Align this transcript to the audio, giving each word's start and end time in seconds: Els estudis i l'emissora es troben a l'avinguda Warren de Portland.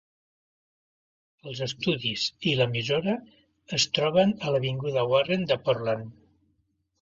Els 1.51 1.59
estudis 1.65 2.23
i 2.51 2.53
l'emissora 2.61 3.13
es 3.79 3.85
troben 3.99 4.35
a 4.49 4.55
l'avinguda 4.57 5.05
Warren 5.13 5.47
de 5.53 5.61
Portland. 5.69 6.11